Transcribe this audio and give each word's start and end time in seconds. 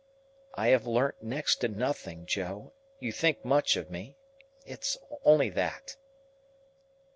"I 0.55 0.69
have 0.69 0.87
learnt 0.87 1.21
next 1.21 1.57
to 1.57 1.67
nothing, 1.67 2.25
Joe. 2.25 2.73
You 2.99 3.11
think 3.11 3.45
much 3.45 3.77
of 3.77 3.91
me. 3.91 4.17
It's 4.65 4.97
only 5.23 5.49
that." 5.51 5.95